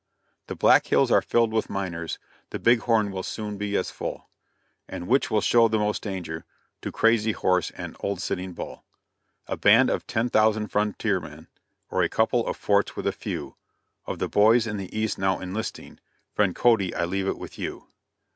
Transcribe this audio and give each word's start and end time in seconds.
The 0.47 0.55
Black 0.55 0.87
Hills 0.87 1.11
are 1.11 1.21
filled 1.21 1.53
with 1.53 1.69
miners, 1.69 2.17
The 2.49 2.57
Big 2.57 2.79
Horn 2.79 3.11
will 3.11 3.21
soon 3.21 3.59
be 3.59 3.77
as 3.77 3.91
full, 3.91 4.31
And 4.89 5.07
which 5.07 5.29
will 5.29 5.41
show 5.41 5.67
the 5.67 5.77
most 5.77 6.01
danger 6.01 6.43
To 6.81 6.91
Crazy 6.91 7.33
Horse 7.33 7.69
and 7.77 7.95
old 7.99 8.19
Sitting 8.19 8.53
Bull 8.53 8.83
A 9.45 9.55
band 9.57 9.91
of 9.91 10.07
ten 10.07 10.27
thousand 10.27 10.69
frontier 10.69 11.19
men, 11.19 11.49
Or 11.91 12.01
a 12.01 12.09
couple 12.09 12.47
of 12.47 12.57
forts 12.57 12.95
with 12.95 13.05
a 13.05 13.11
few 13.11 13.57
Of 14.07 14.17
the 14.17 14.27
boys 14.27 14.65
in 14.65 14.77
the 14.77 14.89
East 14.97 15.19
now 15.19 15.39
enlisting 15.39 15.99
Friend 16.33 16.55
Cody, 16.55 16.95
I 16.95 17.05
leave 17.05 17.27
it 17.27 17.37
with 17.37 17.59
you. 17.59 17.87